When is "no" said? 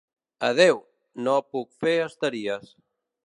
1.27-1.35